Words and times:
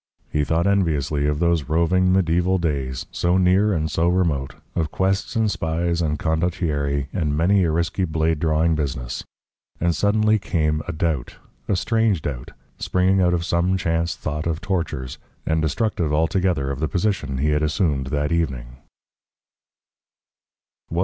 He 0.31 0.43
thought 0.43 0.65
enviously 0.65 1.27
of 1.27 1.37
those 1.37 1.69
roving, 1.69 2.11
mediaeval 2.11 2.57
days, 2.57 3.05
so 3.11 3.37
near 3.37 3.71
and 3.71 3.91
so 3.91 4.07
remote, 4.07 4.55
of 4.75 4.89
quests 4.89 5.35
and 5.35 5.51
spies 5.51 6.01
and 6.01 6.17
condottieri 6.17 7.05
and 7.13 7.37
many 7.37 7.63
a 7.65 7.69
risky 7.69 8.05
blade 8.05 8.39
drawing 8.39 8.73
business. 8.73 9.23
And 9.79 9.95
suddenly 9.95 10.39
came 10.39 10.81
a 10.87 10.91
doubt, 10.91 11.35
a 11.67 11.75
strange 11.75 12.23
doubt, 12.23 12.49
springing 12.79 13.21
out 13.21 13.35
of 13.35 13.45
some 13.45 13.77
chance 13.77 14.15
thought 14.15 14.47
of 14.47 14.59
tortures, 14.59 15.19
and 15.45 15.61
destructive 15.61 16.11
altogether 16.11 16.71
of 16.71 16.79
the 16.79 16.87
position 16.87 17.37
he 17.37 17.49
had 17.51 17.61
assumed 17.61 18.07
that 18.07 18.31
evening. 18.31 18.77